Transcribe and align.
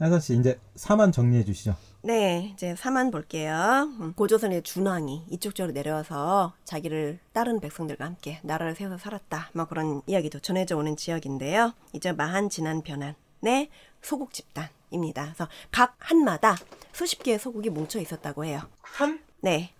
혜선 0.00 0.20
씨 0.20 0.36
이제 0.36 0.58
사만 0.76 1.12
정리해 1.12 1.44
주시죠. 1.44 1.76
네, 2.02 2.50
이제 2.54 2.74
사만 2.74 3.10
볼게요. 3.10 3.88
음, 4.00 4.14
고조선의 4.14 4.62
준왕이 4.62 5.26
이쪽 5.30 5.54
쪽으로 5.54 5.72
내려와서 5.72 6.54
자기를 6.64 7.18
다른 7.34 7.60
백성들과 7.60 8.06
함께 8.06 8.40
나라를 8.42 8.74
세워서 8.74 8.96
살았다. 8.96 9.50
뭐 9.52 9.66
그런 9.66 10.00
이야기도 10.06 10.38
전해져 10.40 10.78
오는 10.78 10.96
지역인데요. 10.96 11.74
이제 11.92 12.12
마한 12.12 12.48
진한 12.48 12.80
변한의 12.80 13.68
소국 14.00 14.32
집단입니다. 14.32 15.24
그래서 15.24 15.48
각 15.70 15.96
한마다 15.98 16.56
수십 16.92 17.22
개의 17.22 17.38
소국이 17.38 17.68
뭉쳐 17.68 18.00
있었다고 18.00 18.46
해요. 18.46 18.62
한? 18.80 19.20
네. 19.42 19.74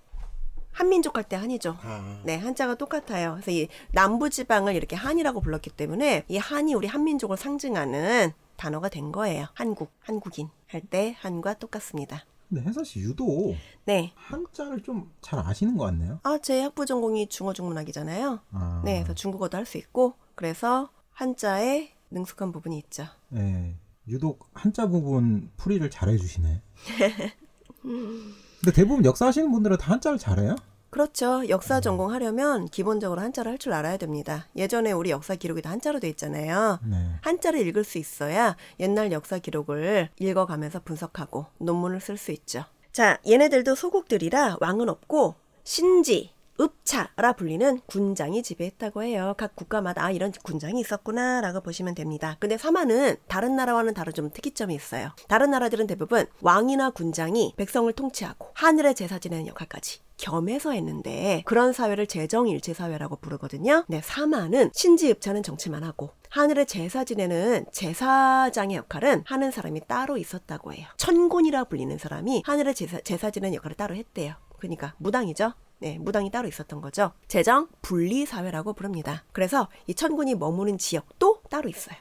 한민족 0.72 1.16
할 1.16 1.24
때 1.24 1.36
한이죠. 1.36 1.76
아. 1.82 2.20
네, 2.24 2.36
한자가 2.36 2.74
똑같아요. 2.74 3.32
그래서 3.32 3.50
이 3.50 3.68
남부 3.92 4.28
지방을 4.30 4.74
이렇게 4.76 4.94
한이라고 4.94 5.40
불렀기 5.40 5.70
때문에 5.70 6.24
이 6.28 6.36
한이 6.36 6.74
우리 6.74 6.86
한민족을 6.86 7.36
상징하는 7.38 8.32
단어가 8.60 8.90
된 8.90 9.10
거예요. 9.10 9.46
한국, 9.54 9.90
한국인 10.00 10.50
할 10.66 10.82
때 10.82 11.16
한과 11.18 11.54
똑같습니다. 11.54 12.24
근데 12.50 12.62
혜선 12.68 12.84
씨 12.84 13.00
유독 13.00 13.56
네. 13.86 14.12
한자를 14.16 14.82
좀 14.82 15.10
잘 15.22 15.38
아시는 15.40 15.76
것 15.78 15.84
같네요. 15.86 16.20
아, 16.24 16.36
제 16.42 16.60
학부 16.62 16.84
전공이 16.84 17.28
중어 17.28 17.52
중문학이잖아요. 17.54 18.40
아. 18.52 18.82
네, 18.84 18.98
그래서 19.02 19.14
중국어도 19.14 19.56
할 19.56 19.64
수 19.64 19.78
있고 19.78 20.14
그래서 20.34 20.90
한자에 21.12 21.90
능숙한 22.10 22.52
부분이 22.52 22.76
있죠. 22.78 23.06
네. 23.28 23.76
유독 24.08 24.48
한자 24.52 24.86
부분 24.88 25.50
풀이를 25.56 25.88
잘 25.90 26.08
해주시네. 26.10 26.62
근데 27.82 28.72
대부분 28.74 29.04
역사 29.06 29.26
하시는 29.26 29.50
분들은 29.50 29.78
다 29.78 29.92
한자를 29.92 30.18
잘해요? 30.18 30.56
그렇죠. 30.90 31.48
역사 31.48 31.80
전공하려면 31.80 32.66
기본적으로 32.66 33.20
한자를 33.20 33.52
할 33.52 33.58
줄 33.60 33.72
알아야 33.74 33.96
됩니다. 33.98 34.46
예전에 34.56 34.90
우리 34.92 35.10
역사 35.10 35.34
기록이 35.34 35.60
다 35.62 35.70
한자로 35.70 36.00
돼 36.00 36.08
있잖아요. 36.10 36.78
네. 36.82 36.96
한자를 37.20 37.66
읽을 37.66 37.84
수 37.84 37.98
있어야 37.98 38.56
옛날 38.80 39.12
역사 39.12 39.38
기록을 39.38 40.08
읽어가면서 40.18 40.80
분석하고 40.84 41.46
논문을 41.58 42.00
쓸 42.00 42.16
수 42.16 42.32
있죠. 42.32 42.64
자, 42.92 43.18
얘네들도 43.28 43.74
소국들이라 43.74 44.56
왕은 44.60 44.88
없고 44.88 45.34
신지, 45.62 46.32
읍차라 46.60 47.34
불리는 47.34 47.80
군장이 47.86 48.42
지배했다고 48.42 49.02
해요. 49.02 49.34
각 49.38 49.54
국가마다 49.56 50.04
아 50.04 50.10
이런 50.10 50.32
군장이 50.42 50.80
있었구나라고 50.80 51.60
보시면 51.60 51.94
됩니다. 51.94 52.36
근데 52.40 52.58
사마는 52.58 53.16
다른 53.28 53.56
나라와는 53.56 53.94
다른 53.94 54.12
좀 54.12 54.30
특이점이 54.30 54.74
있어요. 54.74 55.10
다른 55.28 55.50
나라들은 55.50 55.86
대부분 55.86 56.26
왕이나 56.42 56.90
군장이 56.90 57.54
백성을 57.56 57.90
통치하고 57.92 58.48
하늘의 58.54 58.94
제사 58.94 59.18
지내는 59.18 59.46
역할까지 59.46 60.00
겸해서 60.20 60.72
했는데 60.72 61.42
그런 61.46 61.72
사회를 61.72 62.06
재정일체 62.06 62.74
사회라고 62.74 63.16
부르거든요. 63.16 63.84
네, 63.88 64.00
사마는 64.02 64.70
신지읍차는 64.72 65.42
정치만 65.42 65.82
하고 65.82 66.10
하늘의 66.28 66.66
제사 66.66 67.04
지내는 67.04 67.66
제사장의 67.72 68.76
역할은 68.76 69.24
하는 69.26 69.50
사람이 69.50 69.80
따로 69.88 70.16
있었다고 70.16 70.72
해요. 70.74 70.86
천군이라 70.96 71.64
불리는 71.64 71.96
사람이 71.98 72.42
하늘의 72.44 72.74
제사, 72.74 73.00
제사 73.00 73.30
지내는 73.30 73.56
역할을 73.56 73.76
따로 73.76 73.94
했대요. 73.94 74.34
그러니까 74.58 74.94
무당이죠. 74.98 75.54
네, 75.78 75.98
무당이 75.98 76.30
따로 76.30 76.46
있었던 76.46 76.82
거죠. 76.82 77.12
재정 77.26 77.68
분리 77.80 78.26
사회라고 78.26 78.74
부릅니다. 78.74 79.24
그래서 79.32 79.68
이 79.86 79.94
천군이 79.94 80.34
머무는 80.34 80.76
지역도 80.76 81.42
따로 81.48 81.68
있어요. 81.68 81.96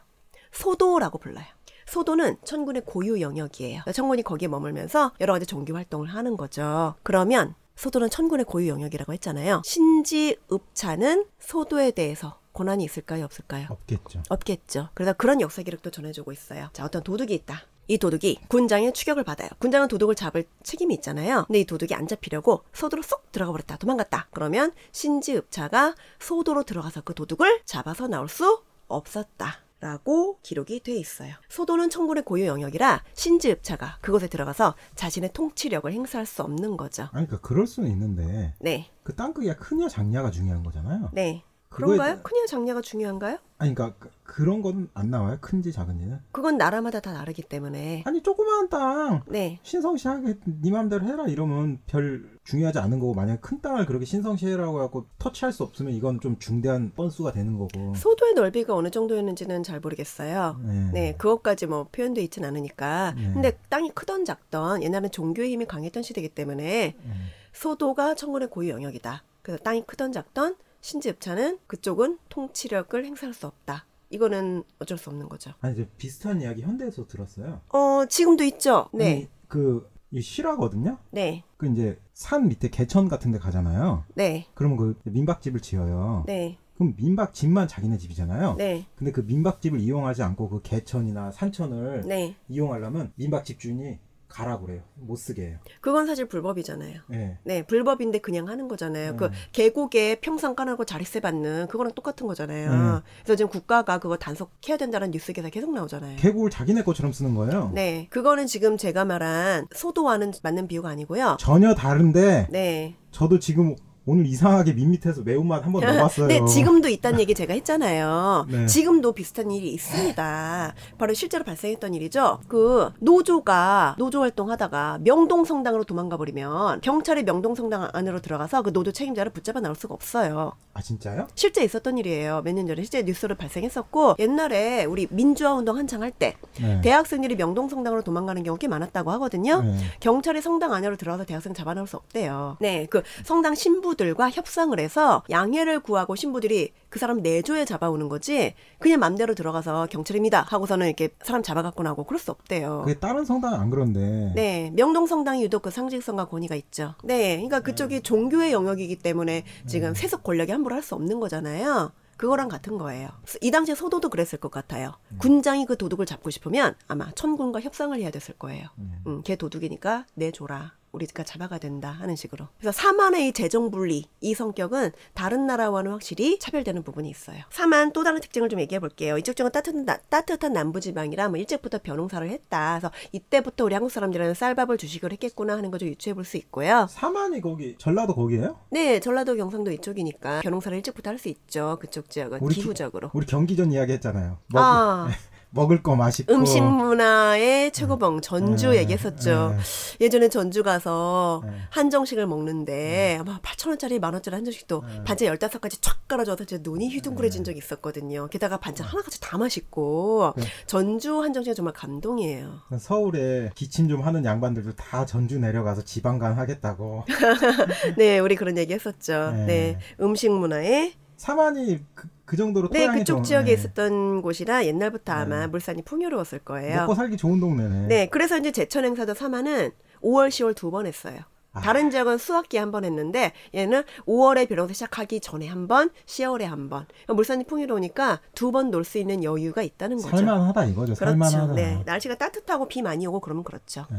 소도라고 0.52 1.18
불러요. 1.18 1.46
소도는 1.86 2.38
천군의 2.44 2.84
고유 2.86 3.20
영역이에요. 3.20 3.84
천군이 3.92 4.22
거기에 4.22 4.48
머물면서 4.48 5.14
여러 5.22 5.34
가지 5.34 5.46
종교 5.46 5.74
활동을 5.76 6.08
하는 6.10 6.38
거죠. 6.38 6.94
그러면 7.02 7.56
소도는 7.80 8.10
천군의 8.10 8.44
고유 8.44 8.68
영역이라고 8.68 9.14
했잖아요. 9.14 9.62
신지읍차는 9.64 11.26
소도에 11.40 11.92
대해서 11.92 12.38
권한이 12.52 12.84
있을까요, 12.84 13.24
없을까요? 13.24 13.68
없겠죠. 13.70 14.22
없겠죠. 14.28 14.90
그래서 14.94 15.14
그런 15.14 15.40
역사 15.40 15.62
기록도 15.64 15.90
전해주고 15.90 16.34
있어요. 16.34 16.70
자, 16.74 16.84
어떤 16.84 17.04
도둑이 17.04 17.34
있다. 17.34 17.62
이 17.88 17.98
도둑이 17.98 18.40
군장의 18.50 18.92
추격을 18.92 19.24
받아요. 19.24 19.48
군장은 19.60 19.88
도둑을 19.88 20.16
잡을 20.16 20.44
책임이 20.62 20.94
있잖아요. 20.96 21.46
근데 21.48 21.62
이 21.62 21.66
도둑이 21.66 21.94
안 21.94 22.06
잡히려고 22.06 22.66
소도로 22.74 23.02
쏙 23.02 23.32
들어가 23.32 23.54
버렸다. 23.54 23.78
도망갔다. 23.78 24.28
그러면 24.32 24.74
신지읍차가 24.92 25.96
소도로 26.20 26.64
들어가서 26.64 27.02
그 27.02 27.14
도둑을 27.14 27.62
잡아서 27.64 28.10
나올 28.10 28.28
수 28.28 28.62
없었다. 28.90 29.62
라고 29.82 30.40
기록이 30.44 30.82
돼 30.82 30.94
있어요. 30.94 31.34
소도는 31.48 31.90
청군의 31.90 32.24
고유 32.26 32.46
영역이라 32.48 33.04
신지읍차가 33.14 34.00
그곳에 34.02 34.28
들어가서 34.28 34.76
자신의 34.96 35.32
통치력을 35.34 35.92
행사할 35.92 36.26
수 36.26 36.42
없는 36.44 36.76
거죠. 36.76 37.04
아니 37.14 37.26
그러니까 37.28 37.40
그럴 37.48 37.66
수는 37.66 37.90
있는데 37.92 38.54
네, 38.60 38.90
그 39.04 39.16
땅 39.16 39.34
크기가 39.34 39.56
크냐 39.56 39.88
작냐가 39.88 40.32
중요한 40.32 40.64
거잖아요. 40.64 41.10
네. 41.14 41.44
그런가요? 41.70 42.16
따- 42.16 42.22
크냐 42.24 42.46
작냐가 42.48 42.82
중요한가요? 42.82 43.38
아니 43.60 43.76
그러니까 43.76 43.96
그- 44.00 44.10
그런 44.24 44.62
건 44.62 44.90
안 44.94 45.10
나와요. 45.10 45.38
큰지 45.42 45.72
작은지는. 45.72 46.20
그건 46.32 46.58
나라마다 46.58 47.00
다 47.00 47.14
다르기 47.14 47.42
때문에. 47.44 48.04
아니 48.08 48.22
조그마한 48.24 48.70
땅 48.70 49.22
네, 49.28 49.60
신성시하게 49.64 50.36
네 50.62 50.72
맘대로 50.72 51.06
해라 51.06 51.26
이러면 51.28 51.80
별 51.88 52.30
중요하지 52.44 52.80
않은 52.80 53.00
거고 53.00 53.14
만약에 53.14 53.40
큰 53.42 53.62
땅을 53.62 53.86
그렇게 53.86 54.06
신성시해라고 54.06 54.78
해갖고 54.80 55.06
터치할 55.20 55.52
수 55.54 55.64
없으면 55.64 55.94
이건 55.94 56.20
좀 56.22 56.38
중대한 56.40 56.92
뻔수가 56.96 57.34
되는 57.34 57.58
거고. 57.58 57.94
소도의 57.96 58.34
넓이가 58.34 58.74
어느 58.76 58.90
정도였는지는 58.90 59.64
잘 59.64 59.80
모르겠어요. 59.80 60.60
네. 60.64 60.92
네, 60.94 61.16
그것까지 61.18 61.68
뭐 61.68 61.88
표현돼 61.92 62.22
있진 62.24 62.46
않으니까. 62.46 63.14
네. 63.16 63.34
근데 63.34 63.60
땅이 63.70 63.92
크던 63.92 64.26
작던 64.26 64.82
옛날엔 64.84 65.12
종교의 65.12 65.52
힘이 65.52 65.66
강했던 65.66 66.02
시대이기 66.04 66.30
때문에 66.34 66.96
음. 67.04 67.12
소도가 67.54 68.16
청군의 68.16 68.50
고유 68.50 68.70
영역이다. 68.70 69.24
그래서 69.42 69.62
땅이 69.64 69.84
크던 69.86 70.12
작던 70.12 70.56
신지읍차는 70.82 71.60
그쪽은 71.68 72.20
통치력을 72.30 73.04
행사할 73.06 73.34
수 73.34 73.48
없다. 73.48 73.86
이거는 74.10 74.64
어쩔 74.80 74.98
수 74.98 75.10
없는 75.10 75.30
거죠. 75.30 75.54
아니 75.62 75.74
이제 75.74 75.88
비슷한 75.98 76.42
이야기 76.42 76.62
현대에서 76.62 77.08
들었어요. 77.08 77.62
어, 77.70 78.06
지금도 78.08 78.44
있죠. 78.46 78.90
네, 78.94 79.06
아니, 79.06 79.28
그이 79.48 80.22
실화거든요. 80.22 80.98
네, 81.12 81.44
그 81.58 81.68
이제 81.68 82.00
산 82.14 82.48
밑에 82.48 82.70
개천 82.70 83.08
같은 83.08 83.32
데 83.32 83.38
가잖아요. 83.38 84.06
네, 84.16 84.48
그러면 84.56 84.78
그 84.78 85.00
민박집을 85.04 85.60
지어요. 85.60 86.24
네, 86.26 86.58
그럼 86.76 86.96
민박집만 86.98 87.68
자기네 87.68 87.98
집이잖아요. 87.98 88.56
네, 88.58 88.88
근데 88.96 89.12
그 89.12 89.22
민박집을 89.22 89.80
이용하지 89.80 90.24
않고 90.24 90.50
그 90.50 90.62
개천이나 90.64 91.32
산천을 91.32 92.06
네. 92.08 92.36
이용하려면 92.48 93.12
민박집 93.16 93.60
주인이 93.60 94.00
가라 94.30 94.60
그래요. 94.60 94.82
못 94.96 95.16
쓰게 95.16 95.42
해요. 95.42 95.58
그건 95.82 96.06
사실 96.06 96.28
불법이잖아요. 96.28 97.02
예. 97.14 97.38
네, 97.44 97.64
불법인데 97.66 98.20
그냥 98.20 98.48
하는 98.48 98.68
거잖아요. 98.68 99.18
그 99.18 99.26
음. 99.26 99.32
계곡에 99.52 100.20
평상 100.22 100.56
까놓고 100.56 100.86
자릿세 100.86 101.20
받는 101.20 101.68
그거랑 101.68 101.94
똑같은 101.94 102.28
거잖아요. 102.28 102.72
음. 102.72 103.00
그래서 103.24 103.36
지금 103.36 103.50
국가가 103.50 103.98
그거 103.98 104.18
단속해야 104.18 104.78
된다는 104.78 105.12
뉴스 105.12 105.34
기사 105.34 105.50
계속 105.50 105.74
나오잖아요. 105.74 106.18
계곡을 106.18 106.52
자기네 106.52 106.84
것처럼 106.84 107.12
쓰는 107.12 107.34
거예요. 107.36 107.72
네, 107.74 108.08
그거는 108.12 108.46
지금 108.46 108.78
제가 108.78 109.04
말한 109.04 109.68
소도와는 109.76 110.34
맞는 110.44 110.68
비유가 110.68 110.90
아니고요. 110.90 111.38
전혀 111.40 111.74
다른데 111.74 112.48
네. 112.52 112.96
저도 113.12 113.40
지금 113.40 113.76
오늘 114.06 114.26
이상하게 114.26 114.74
밋밋해서 114.74 115.22
매운맛 115.22 115.66
한번 115.66 115.84
넣어봤어요. 115.84 116.28
네, 116.28 116.44
지금도 116.46 116.88
있다는 116.90 117.20
얘기 117.20 117.36
제가 117.36 117.54
했잖아요. 117.54 118.48
네. 118.50 118.66
지금도 118.66 119.12
비슷한 119.14 119.52
일이 119.52 119.70
있습니다. 119.74 120.74
바로 120.98 121.14
실제로 121.14 121.44
발생했던 121.44 121.94
일이죠. 121.94 122.40
그 122.48 122.90
노조가 123.00 123.96
노조 124.00 124.22
활동하다가 124.22 125.00
명동 125.04 125.46
성당으로 125.46 125.84
도망가 125.84 126.18
버리면 126.18 126.82
경찰이 126.82 127.24
명동 127.24 127.54
성당 127.54 127.88
안으로 127.94 128.20
들어가서 128.22 128.64
그 128.64 128.74
노조 128.74 128.92
책임자를 128.92 129.32
붙잡아 129.32 129.60
나올 129.60 129.76
수가 129.76 129.94
없어요. 129.94 130.54
아 130.74 130.82
진짜요? 130.82 131.28
실제 131.36 131.64
있었던 131.64 131.98
일이에요. 131.98 132.42
몇 132.44 132.54
년 132.54 132.66
전에 132.66 132.82
실제 132.82 133.04
뉴스로 133.04 133.36
발생했었고 133.36 134.16
옛날에 134.18 134.86
우리 134.86 135.08
민주화 135.12 135.54
운동 135.54 135.78
한창 135.78 136.02
할때 136.02 136.36
네. 136.60 136.82
대학생들이 136.82 137.36
명동 137.36 137.70
성당으로 137.70 138.02
도망가는 138.02 138.42
경우 138.44 138.58
꽤 138.58 138.68
많았다고 138.68 139.12
하거든요. 139.12 139.62
네. 139.62 139.78
경찰이 140.00 140.42
성당 140.42 140.74
안으로 140.74 140.96
들어가서 140.96 141.26
대학생 141.26 141.54
잡아놓을 141.54 141.86
수 141.86 141.98
없대요. 141.98 142.58
네, 142.60 142.88
그 142.90 143.04
성당 143.24 143.54
신부 143.54 143.96
들과 144.00 144.30
협상을 144.30 144.80
해서 144.80 145.24
양해를 145.30 145.82
구하고 145.82 146.16
신부들이 146.16 146.72
그 146.88 147.00
사람 147.00 147.22
내조에 147.22 147.66
잡아오는 147.66 148.08
거지 148.08 148.54
그냥 148.80 149.02
맘대로 149.02 149.36
들어가서 149.36 149.88
경찰입니다 149.88 150.46
하고서는 150.48 150.88
이렇게 150.88 151.10
사람 151.22 151.44
잡아갖고 151.44 151.84
나고 151.84 152.06
그럴 152.06 152.18
수 152.18 152.32
없대요. 152.32 152.84
그게 152.86 152.98
다른 152.98 153.26
성당은 153.26 153.60
안 153.60 153.70
그런데. 153.70 154.32
네, 154.36 154.72
명동 154.74 155.06
성당이 155.06 155.44
유독 155.44 155.64
그 155.64 155.70
상징성과 155.70 156.30
권위가 156.30 156.56
있죠. 156.56 156.96
네, 157.04 157.36
그러니까 157.36 157.60
그쪽이 157.60 158.02
종교의 158.02 158.54
영역이기 158.54 158.96
때문에 159.00 159.44
지금 159.68 159.94
세속 159.94 160.24
권력이 160.24 160.52
함부로 160.54 160.76
할 160.76 160.80
수 160.80 160.96
없는 160.96 161.20
거잖아요. 161.20 161.92
그거랑 162.16 162.48
같은 162.48 162.78
거예요. 162.78 163.10
이 163.42 163.52
당시에 163.52 163.76
소도도 163.76 164.10
그랬을 164.10 164.40
것 164.40 164.50
같아요. 164.50 164.94
군장이 165.20 165.66
그 165.66 165.76
도둑을 165.78 166.06
잡고 166.06 166.30
싶으면 166.30 166.76
아마 166.88 167.12
천군과 167.12 167.60
협상을 167.62 167.98
해야 168.00 168.12
됐을 168.12 168.34
거예요. 168.36 168.68
음, 169.08 169.22
걔 169.26 169.36
도둑이니까 169.36 170.06
내줘라. 170.16 170.72
우리가 170.92 171.24
잡아가 171.24 171.58
된다 171.58 171.90
하는 171.92 172.16
식으로. 172.16 172.48
그래서 172.60 172.72
사만의 172.72 173.28
이 173.28 173.32
재정 173.34 173.70
분리 173.72 174.06
이 174.22 174.34
성격은 174.34 174.92
다른 175.14 175.46
나라와는 175.48 175.92
확실히 175.92 176.40
차별되는 176.40 176.84
부분이 176.84 177.10
있어요. 177.10 177.44
사만 177.52 177.94
또 177.94 178.04
다른 178.04 178.20
특징을 178.22 178.50
좀 178.50 178.60
얘기해 178.60 178.80
볼게요. 178.80 179.18
이쪽 179.18 179.36
쪽은 179.36 179.52
따뜻한 179.52 179.86
나- 179.86 179.98
따뜻한 180.10 180.54
남부 180.54 180.80
지방이라 180.80 181.30
뭐 181.30 181.38
일찍부터 181.38 181.80
벼농사를 181.80 182.28
했다. 182.30 182.80
그래서 182.80 182.92
이때부터 183.12 183.66
우리 183.66 183.74
한국 183.76 183.92
사람들은 183.92 184.34
쌀밥을 184.34 184.78
주식을 184.78 185.12
했겠구나 185.14 185.56
하는 185.58 185.72
거 185.72 185.78
좀 185.80 185.88
유추해 185.90 186.14
볼 186.14 186.26
수 186.26 186.38
있고요. 186.38 186.88
사만이 186.90 187.40
거기 187.42 187.76
전라도 187.78 188.14
거기예요? 188.16 188.60
네, 188.70 189.00
전라도 189.00 189.36
경상도 189.36 189.72
이쪽이니까 189.72 190.42
벼농사를 190.42 190.76
일찍부터 190.78 191.10
할 191.12 191.18
수 191.20 191.30
있죠. 191.30 191.78
그쪽 191.82 192.10
지역은 192.10 192.40
우리 192.42 192.56
기- 192.56 192.62
기후적으로. 192.62 193.10
우리 193.14 193.26
경기 193.26 193.56
전 193.56 193.72
이야기 193.72 193.92
했잖아요. 193.94 194.38
먹, 194.48 194.60
아, 194.60 195.10
먹을 195.52 195.82
거 195.82 195.96
맛있고 195.96 196.34
음식 196.34 196.62
문화의 196.62 197.72
최고봉 197.72 198.22
전주 198.22 198.70
네, 198.70 198.78
얘기했었죠. 198.78 199.56
네. 199.58 200.06
예전에 200.06 200.30
전주 200.30 200.62
가서 200.62 201.42
네. 201.44 201.52
한정식을 201.72 202.28
먹는데 202.28 203.22
막 203.26 203.42
8천 203.42 203.70
원짜리 203.70 204.00
만 204.00 204.14
원짜리 204.14 204.36
한정식도 204.36 204.84
네. 204.86 205.04
반찬 205.04 205.28
15 205.28 205.60
가지 205.60 205.82
촥 205.82 206.08
깔아줘서 206.08 206.46
진짜 206.46 206.62
눈이 206.64 206.90
휘둥그레진 206.90 207.44
적이 207.44 207.58
있었거든요. 207.58 208.28
게다가 208.28 208.58
반찬 208.58 208.86
하나같이 208.88 209.20
다 209.20 209.38
맛있고 209.38 210.34
네. 210.38 210.44
전주 210.68 211.22
한정식은 211.22 211.56
정말 211.56 211.74
감동이에요. 211.74 212.60
서울에 212.78 213.50
기침 213.56 213.88
좀 213.90 214.02
하는 214.02 214.26
양반들도 214.26 214.74
다 214.76 215.06
전주 215.06 215.40
내려가서 215.40 215.84
지방간 215.84 216.38
하겠다고 216.38 217.06
네, 217.98 218.20
우리 218.20 218.36
그런 218.36 218.58
얘기 218.58 218.74
했었죠. 218.74 219.32
네. 219.32 219.46
네, 219.46 219.80
음식 220.00 220.32
문화에 220.32 220.94
사만이 221.20 221.84
그, 221.94 222.08
그 222.26 222.38
정도로 222.38 222.70
네, 222.70 222.88
그쪽 222.88 223.06
좀, 223.06 223.24
지역에 223.24 223.50
예, 223.52 223.54
있었던 223.54 224.22
곳이라 224.22 224.66
옛날부터 224.66 225.12
아마 225.14 225.42
네. 225.42 225.48
물산이 225.48 225.82
풍요로웠을 225.84 226.40
거예요. 226.40 226.82
먹고 226.82 226.96
살기 226.96 227.18
좋은 227.18 227.40
동네네. 227.42 227.88
네, 227.88 228.06
그래서 228.08 228.38
이제 228.38 228.52
제천 228.52 228.86
행사도 228.86 229.14
사마는 229.14 229.72
5월, 230.02 230.30
10월 230.30 230.56
두 230.56 230.72
번 230.72 230.86
했어요. 230.86 231.20
아. 231.52 231.62
다른 231.62 231.90
지역은 231.90 232.20
수학기에 232.20 232.60
한 232.60 232.72
번 232.72 232.86
했는데 232.86 233.34
얘는 233.56 233.84
5월에 234.08 234.48
벼랑새 234.48 234.74
시작하기 234.74 235.20
전에 235.20 235.48
한 235.48 235.68
번, 235.68 235.90
10월에 236.06 236.44
한 236.44 236.70
번. 236.70 236.86
물산이 237.08 237.44
풍요로우니까 237.46 238.22
두 238.34 238.52
번 238.52 238.72
놀 238.72 238.86
수 238.86 238.98
있는 238.98 239.24
여유가 239.24 239.62
있다는 239.62 239.98
거죠. 239.98 240.10
살만하다 240.16 240.66
이거죠. 240.66 240.94
그렇죠. 240.94 241.20
살만하다. 241.26 241.54
네, 241.56 241.84
날씨가 241.86 242.16
따뜻하고 242.16 242.68
비 242.70 242.82
많이 242.82 243.06
오고 243.08 243.20
그러면 243.20 243.44
그렇죠. 243.44 243.86
네. 243.92 243.98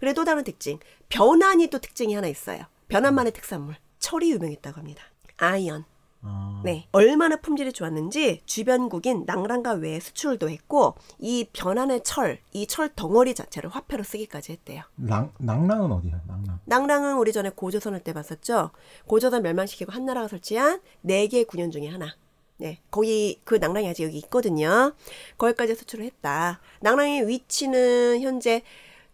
그리고 0.00 0.14
또 0.14 0.24
다른 0.24 0.42
특징, 0.44 0.78
변한이 1.10 1.66
또 1.68 1.78
특징이 1.80 2.14
하나 2.14 2.28
있어요. 2.28 2.62
변한만의 2.88 3.32
특산물, 3.32 3.74
철이 3.98 4.30
유명했다고 4.30 4.78
합니다. 4.78 5.02
iron. 5.38 5.84
아, 6.24 6.60
네. 6.64 6.86
얼마나 6.92 7.36
품질이 7.36 7.72
좋았는지 7.72 8.42
주변국인 8.46 9.24
낙랑과 9.26 9.72
왜에 9.72 9.98
수출도 10.00 10.48
했고 10.50 10.94
이 11.18 11.46
변한의 11.52 12.02
철, 12.04 12.38
이 12.52 12.66
철 12.66 12.88
덩어리 12.94 13.34
자체를 13.34 13.70
화폐로 13.70 14.02
쓰기까지 14.04 14.52
했대요. 14.52 14.82
랑, 14.96 15.32
낙랑은 15.38 15.90
어디야? 15.92 16.20
낙랑. 16.26 16.60
낙랑은 16.64 17.16
우리 17.18 17.32
전에 17.32 17.50
고조선을 17.50 18.00
때 18.00 18.12
봤었죠. 18.12 18.70
고조선 19.06 19.42
멸망시키고 19.42 19.92
한나라가 19.92 20.28
설치한 20.28 20.80
네 21.00 21.26
개의 21.26 21.44
군현 21.44 21.70
중에 21.70 21.88
하나. 21.88 22.14
네, 22.58 22.78
거기 22.92 23.40
그 23.42 23.56
낙랑이 23.56 23.88
아직 23.88 24.04
여기 24.04 24.18
있거든요. 24.18 24.94
거기까지 25.36 25.74
수출을 25.74 26.04
했다. 26.04 26.60
낭랑의 26.80 27.26
위치는 27.26 28.20
현재 28.20 28.62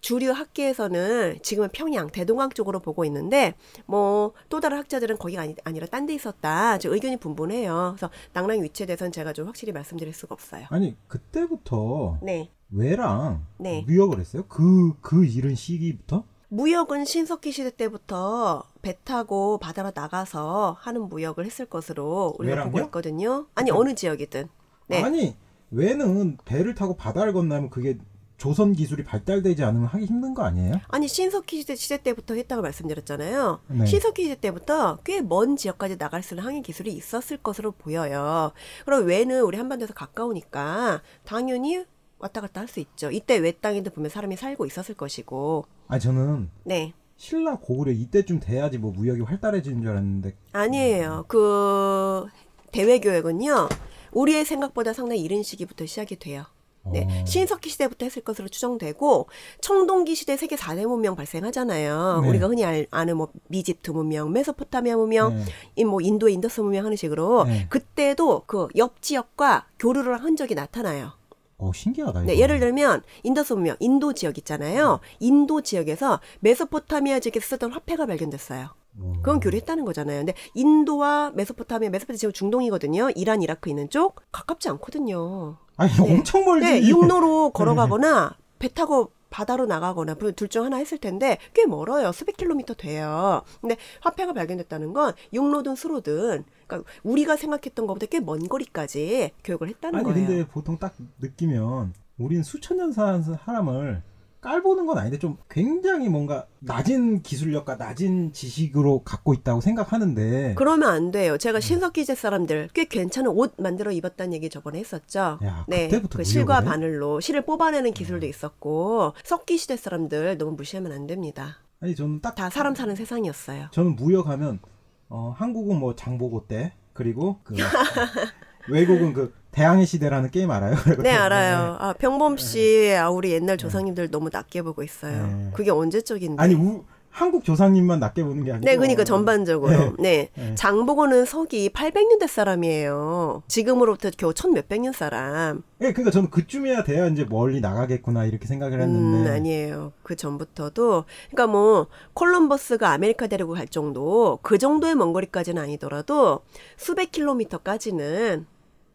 주류 0.00 0.30
학계에서는 0.32 1.38
지금은 1.42 1.70
평양, 1.72 2.08
대동강 2.08 2.50
쪽으로 2.50 2.80
보고 2.80 3.04
있는데 3.04 3.54
뭐 3.86 4.32
또 4.48 4.60
다른 4.60 4.78
학자들은 4.78 5.18
거기가 5.18 5.42
아니, 5.42 5.54
아니라 5.64 5.86
딴 5.86 6.06
데 6.06 6.14
있었다. 6.14 6.78
저 6.78 6.92
의견이 6.92 7.16
분분해요. 7.18 7.94
그래서 7.96 8.10
낭랑 8.32 8.62
위치에 8.62 8.86
대해서는 8.86 9.12
제가 9.12 9.32
좀 9.32 9.46
확실히 9.46 9.72
말씀드릴 9.72 10.14
수가 10.14 10.32
없어요. 10.34 10.66
아니 10.70 10.96
그때부터 11.08 12.18
네. 12.22 12.50
왜랑 12.70 13.44
네. 13.58 13.84
무역을 13.86 14.20
했어요? 14.20 14.44
그그 14.48 15.24
이른 15.26 15.54
시기부터? 15.54 16.24
무역은 16.50 17.04
신석기 17.04 17.52
시대 17.52 17.70
때부터 17.70 18.64
배 18.80 18.96
타고 19.04 19.58
바다로 19.58 19.92
나가서 19.94 20.76
하는 20.80 21.02
무역을 21.08 21.44
했을 21.44 21.66
것으로 21.66 22.34
우리가 22.38 22.54
왜랑요? 22.54 22.70
보고 22.72 22.84
있거든요. 22.86 23.46
아니 23.54 23.70
어느 23.70 23.94
지역이든. 23.94 24.48
네. 24.86 25.02
아니 25.02 25.36
왜는 25.70 26.38
배를 26.46 26.74
타고 26.74 26.96
바다를 26.96 27.32
건너면 27.34 27.68
그게 27.70 27.98
조선 28.38 28.72
기술이 28.72 29.04
발달되지 29.04 29.64
않으면 29.64 29.88
하기 29.88 30.06
힘든 30.06 30.32
거 30.32 30.44
아니에요? 30.44 30.80
아니 30.88 31.08
신석기 31.08 31.64
시대, 31.76 32.02
때부터 32.02 32.34
했다고 32.34 32.62
말씀드렸잖아요. 32.62 33.60
네. 33.66 33.84
신석기 33.84 34.22
시대 34.22 34.36
때부터 34.40 34.98
꽤 35.04 35.20
먼 35.20 35.56
지역까지 35.56 35.98
나갈 35.98 36.22
수 36.22 36.34
있는 36.34 36.44
항해 36.44 36.62
기술이 36.62 36.92
있었을 36.92 37.36
것으로 37.38 37.72
보여요. 37.72 38.52
그럼 38.84 39.06
외는 39.06 39.42
우리 39.42 39.58
한반도에서 39.58 39.92
가까우니까 39.92 41.02
당연히 41.24 41.84
왔다 42.20 42.40
갔다 42.40 42.60
할 42.60 42.68
수 42.68 42.80
있죠. 42.80 43.10
이때 43.10 43.36
외 43.38 43.52
땅에도 43.52 43.90
보면 43.90 44.08
사람이 44.10 44.36
살고 44.36 44.66
있었을 44.66 44.94
것이고. 44.94 45.66
아니 45.88 46.00
저는 46.00 46.48
네. 46.64 46.92
신라 47.16 47.56
고구려 47.56 47.90
이때쯤 47.92 48.38
돼야지 48.40 48.78
뭐 48.78 48.92
무역이 48.92 49.22
활달해지는 49.22 49.82
줄 49.82 49.90
알았는데 49.90 50.36
아니에요. 50.52 51.24
그 51.26 52.26
대외 52.70 53.00
교역은요. 53.00 53.68
우리의 54.12 54.44
생각보다 54.44 54.92
상당히 54.92 55.22
이른 55.22 55.42
시기부터 55.42 55.86
시작이 55.86 56.16
돼요. 56.20 56.44
네. 56.92 57.06
어. 57.08 57.24
신석기 57.26 57.70
시대부터 57.70 58.06
했을 58.06 58.22
것으로 58.22 58.48
추정되고 58.48 59.28
청동기 59.60 60.14
시대 60.14 60.36
세계 60.36 60.56
4대 60.56 60.86
문명 60.86 61.16
발생하잖아요. 61.16 62.20
네. 62.22 62.28
우리가 62.28 62.46
흔히 62.48 62.64
알, 62.64 62.86
아는 62.90 63.16
뭐 63.16 63.28
이집트 63.48 63.90
문명, 63.90 64.32
메소포타미아 64.32 64.96
문명, 64.96 65.34
네. 65.36 65.44
이뭐 65.76 66.00
인도의 66.00 66.34
인더스 66.34 66.60
문명 66.60 66.84
하는 66.84 66.96
식으로 66.96 67.44
네. 67.44 67.66
그때도 67.68 68.42
그 68.46 68.68
옆 68.76 69.00
지역과 69.02 69.66
교류를 69.78 70.14
한 70.14 70.20
흔적이 70.20 70.54
나타나요. 70.54 71.12
어 71.56 71.72
신기하다 71.72 72.20
이거. 72.20 72.26
네, 72.32 72.38
예를 72.38 72.60
들면 72.60 73.02
인더스 73.24 73.54
문명, 73.54 73.76
인도 73.80 74.12
지역 74.12 74.38
있잖아요. 74.38 75.00
인도 75.18 75.60
지역에서 75.62 76.20
메소포타미아 76.40 77.18
지역에 77.20 77.40
쓰던 77.40 77.72
화폐가 77.72 78.06
발견됐어요. 78.06 78.68
어. 79.00 79.12
그건 79.16 79.40
교류했다는 79.40 79.84
거잖아요. 79.84 80.18
근데 80.20 80.34
인도와 80.54 81.32
메소포타미아, 81.34 81.90
메소포타미아 81.90 82.18
지금 82.18 82.32
중동이거든요. 82.32 83.10
이란, 83.16 83.42
이라크 83.42 83.70
있는 83.70 83.88
쪽 83.90 84.20
가깝지 84.30 84.68
않거든요. 84.68 85.56
아니 85.78 85.90
네. 85.92 86.14
엄청 86.14 86.44
멀지. 86.44 86.66
네, 86.66 86.86
육로로 86.86 87.50
걸어가거나 87.56 88.36
배 88.58 88.68
타고 88.68 89.12
바다로 89.30 89.66
나가거나 89.66 90.14
둘 90.14 90.48
중 90.48 90.64
하나 90.64 90.76
했을 90.78 90.98
텐데 90.98 91.38
꽤 91.54 91.66
멀어요. 91.66 92.12
수백 92.12 92.36
킬로미터 92.36 92.74
돼요. 92.74 93.42
근데 93.60 93.76
화폐가 94.00 94.32
발견됐다는 94.32 94.92
건 94.92 95.12
육로든 95.32 95.76
수로든 95.76 96.44
그러니까 96.66 96.90
우리가 97.02 97.36
생각했던 97.36 97.86
것보다 97.86 98.06
꽤 98.06 98.20
먼 98.20 98.48
거리까지 98.48 99.30
교육을 99.44 99.68
했다는 99.68 99.98
아니 100.00 100.04
거예요. 100.04 100.26
근데 100.26 100.46
보통 100.48 100.78
딱 100.78 100.94
느끼면 101.20 101.92
우린 102.18 102.42
수천 102.42 102.76
년 102.78 102.92
산 102.92 103.22
사람을 103.22 104.02
깔보는 104.40 104.86
건 104.86 104.98
아닌데 104.98 105.18
좀 105.18 105.36
굉장히 105.50 106.08
뭔가 106.08 106.46
낮은 106.60 107.22
기술력과 107.22 107.76
낮은 107.76 108.32
지식으로 108.32 109.02
갖고 109.02 109.34
있다고 109.34 109.60
생각하는데 109.60 110.54
그러면 110.56 110.90
안 110.90 111.10
돼요. 111.10 111.32
네. 111.32 111.38
제가 111.38 111.58
신석기 111.60 112.04
제 112.04 112.14
사람들 112.14 112.68
꽤 112.72 112.84
괜찮은 112.84 113.30
옷 113.30 113.54
만들어 113.58 113.90
입었다는 113.90 114.32
얘기 114.34 114.48
저번에 114.48 114.78
했었죠. 114.78 115.38
야, 115.44 115.64
네, 115.66 115.88
그 115.88 116.22
실과 116.24 116.60
해? 116.60 116.64
바늘로 116.64 117.20
실을 117.20 117.42
뽑아내는 117.44 117.92
기술도 117.92 118.26
있었고 118.26 119.14
석기 119.24 119.58
시대 119.58 119.76
사람들 119.76 120.38
너무 120.38 120.52
무시하면 120.52 120.92
안 120.92 121.06
됩니다. 121.06 121.56
아니 121.80 121.94
저는 121.94 122.20
딱 122.20 122.34
다 122.36 122.48
사람 122.50 122.74
사는 122.74 122.94
세상이었어요. 122.94 123.68
저는 123.72 123.96
무역하면 123.96 124.60
어, 125.08 125.34
한국은 125.36 125.76
뭐 125.78 125.96
장보고 125.96 126.46
때 126.46 126.74
그리고 126.92 127.40
그 127.42 127.54
외국은 128.70 129.12
그 129.14 129.32
대항해 129.58 129.86
시대라는 129.86 130.30
게임 130.30 130.52
알아요? 130.52 130.76
네 131.02 131.10
알아요. 131.10 131.76
아 131.80 131.92
병범 131.92 132.36
씨, 132.36 132.94
아 132.96 133.10
우리 133.10 133.32
옛날 133.32 133.56
조상님들 133.56 134.08
너무 134.08 134.30
낮게 134.32 134.62
보고 134.62 134.84
있어요. 134.84 135.26
네. 135.26 135.50
그게 135.52 135.72
언제적인데? 135.72 136.40
아니 136.40 136.54
우, 136.54 136.84
한국 137.10 137.42
조상님만 137.42 137.98
낮게 137.98 138.22
보는 138.22 138.44
게 138.44 138.52
아니고 138.52 138.64
네, 138.64 138.76
그러니까 138.76 139.02
전반적으로. 139.02 139.96
네. 139.98 140.28
네. 140.36 140.54
장보고는 140.54 141.24
서기 141.24 141.70
800년대 141.70 142.28
사람이에요. 142.28 143.42
지금으로부터 143.48 144.10
겨우 144.16 144.32
천 144.32 144.52
몇백 144.52 144.80
년 144.80 144.92
사람. 144.92 145.64
예, 145.80 145.92
그러니까 145.92 146.12
저는 146.12 146.30
그쯤이야 146.30 146.84
돼야 146.84 147.08
이제 147.08 147.26
멀리 147.28 147.60
나가겠구나 147.60 148.26
이렇게 148.26 148.46
생각을 148.46 148.80
했는데 148.80 149.28
음, 149.28 149.34
아니에요. 149.34 149.92
그 150.04 150.14
전부터도. 150.14 151.04
그러니까 151.30 151.46
뭐, 151.48 151.88
콜럼버스가 152.14 152.92
아메리카 152.92 153.26
데리고 153.26 153.54
갈 153.54 153.66
정도, 153.66 154.38
그 154.42 154.58
정도의 154.58 154.94
먼 154.94 155.12
거리까지는 155.12 155.60
아니더라도 155.60 156.42
수백 156.76 157.10
킬로미터까지는, 157.10 158.46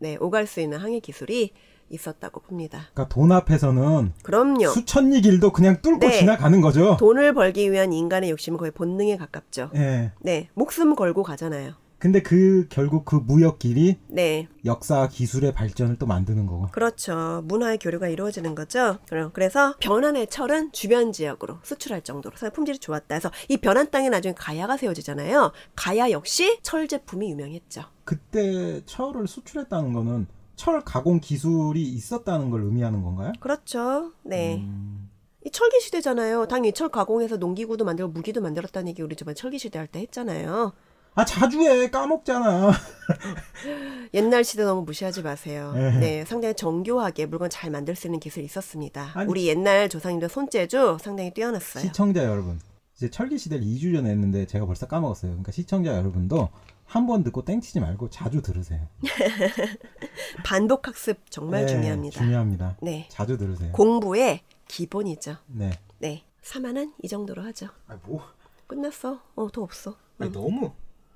네, 0.03 0.17
오갈 0.19 0.47
수 0.47 0.59
있는 0.59 0.79
항해 0.79 0.99
기술이 0.99 1.53
있었다고 1.89 2.41
봅니다. 2.41 2.89
그러니까 2.93 3.07
돈 3.07 3.31
앞에서는 3.31 4.11
그럼요. 4.21 4.67
수천리 4.67 5.21
길도 5.21 5.53
그냥 5.53 5.81
뚫고 5.81 5.99
네. 5.99 6.11
지나가는 6.19 6.59
거죠. 6.59 6.97
돈을 6.99 7.33
벌기 7.33 7.71
위한 7.71 7.93
인간의 7.93 8.29
욕심은 8.31 8.57
거의 8.57 8.71
본능에 8.71 9.15
가깝죠. 9.15 9.69
예. 9.75 10.11
네, 10.19 10.49
목숨 10.55 10.95
걸고 10.97 11.23
가잖아요. 11.23 11.75
근데 12.03 12.21
그 12.21 12.67
결국 12.69 13.05
그 13.05 13.15
무역길이 13.15 13.97
네, 14.09 14.49
역사 14.65 15.07
기술의 15.07 15.53
발전을 15.53 15.97
또 15.97 16.05
만드는 16.05 16.47
거고. 16.47 16.67
그렇죠. 16.73 17.41
문화의 17.45 17.77
교류가 17.77 18.09
이루어지는 18.09 18.55
거죠. 18.55 18.97
그럼- 19.07 19.31
그래서 19.31 19.73
변환의 19.79 20.27
철은 20.27 20.73
주변 20.73 21.13
지역으로 21.13 21.59
수출할 21.63 22.01
정도로 22.01 22.35
서 22.35 22.49
품질이 22.49 22.79
좋았다. 22.79 23.15
해서 23.15 23.31
이 23.47 23.55
변환 23.55 23.89
땅에 23.89 24.09
나중에 24.09 24.33
가야가 24.33 24.75
세워지잖아요. 24.75 25.53
가야 25.77 26.11
역시 26.11 26.59
철 26.61 26.89
제품이 26.89 27.31
유명했죠. 27.31 27.83
그때 28.03 28.81
철을 28.85 29.25
수출했다는 29.25 29.93
거는 29.93 30.27
철 30.57 30.81
가공 30.81 31.21
기술이 31.21 31.81
있었다는 31.83 32.49
걸 32.49 32.63
의미하는 32.63 33.01
건가요? 33.01 33.31
그렇죠. 33.39 34.11
네. 34.23 34.55
음, 34.57 35.09
이 35.45 35.49
철기 35.51 35.79
시대잖아요. 35.79 36.47
당연히 36.47 36.73
철 36.73 36.89
가공해서 36.89 37.37
농기구도 37.37 37.85
만들고 37.85 38.11
무기도 38.11 38.41
만들었다는 38.41 38.89
얘기 38.89 39.01
우리 39.01 39.15
저번 39.15 39.35
철기 39.35 39.57
시대 39.57 39.79
할 39.79 39.87
때 39.87 39.99
했잖아요. 40.01 40.73
아 41.15 41.23
자주 41.25 41.61
해 41.61 41.89
까먹잖아. 41.89 42.71
옛날 44.15 44.43
시대 44.43 44.63
너무 44.63 44.81
무시하지 44.83 45.21
마세요. 45.21 45.71
네. 45.75 45.99
네, 45.99 46.25
상당히 46.25 46.55
정교하게 46.55 47.27
물건 47.27 47.49
잘 47.49 47.69
만들 47.69 47.95
수 47.95 48.07
있는 48.07 48.19
기술이 48.19 48.45
있었습니다. 48.45 49.11
아니, 49.13 49.29
우리 49.29 49.47
옛날 49.47 49.89
조상님들 49.89 50.29
손재주 50.29 50.97
상당히 50.99 51.31
뛰어났어요. 51.33 51.83
시청자 51.83 52.23
여러분, 52.23 52.59
이제 52.95 53.09
철기 53.11 53.37
시대를 53.37 53.63
2주 53.63 53.93
전에 53.95 54.09
했는데 54.09 54.45
제가 54.47 54.65
벌써 54.65 54.87
까먹었어요. 54.87 55.31
그러니까 55.31 55.51
시청자 55.51 55.95
여러분도 55.95 56.49
한 56.85 57.05
번 57.07 57.23
듣고 57.23 57.43
땡치지 57.45 57.79
말고 57.79 58.09
자주 58.09 58.41
들으세요. 58.41 58.87
반복 60.45 60.87
학습 60.87 61.29
정말 61.31 61.61
네, 61.65 61.67
중요합니다. 61.73 62.19
중요합니다. 62.19 62.77
네. 62.81 63.07
자주 63.09 63.37
들으세요. 63.37 63.71
공부의 63.71 64.41
기본이죠. 64.67 65.37
네. 65.47 65.71
네. 65.99 66.23
3화는 66.43 66.93
이 67.01 67.07
정도로 67.07 67.41
하죠. 67.43 67.67
아 67.87 67.97
뭐? 68.05 68.23
끝났어. 68.67 69.21
어, 69.35 69.51
더 69.51 69.61
없어. 69.61 69.95
아니, 70.19 70.31
너무 70.31 70.71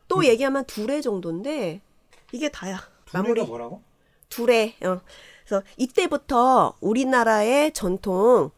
또 0.08 0.26
얘기하면 0.26 0.66
둘의 0.66 1.02
정도인데 1.02 1.82
이게 2.32 2.50
다야. 2.50 2.80
마무리. 3.14 3.44
뭐라고? 3.44 3.82
둘의 4.30 4.76
어. 4.84 5.00
그래서 5.46 5.64
이때부터 5.78 6.76
우리나라의 6.82 7.72
전통 7.72 8.52